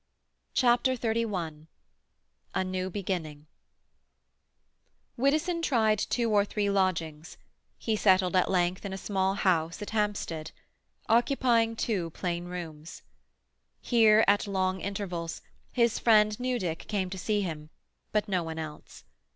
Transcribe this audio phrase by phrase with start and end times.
[0.55, 1.67] CHAPTER XXXI
[2.55, 3.45] A NEW BEGINNING
[5.15, 7.37] Widdowson tried two or three lodgings;
[7.77, 10.49] he settled at length in a small house at Hampstead;
[11.07, 13.03] occupying two plain rooms.
[13.79, 17.69] Here, at long intervals, his friend Newdick came to see him,
[18.11, 19.03] but no one else.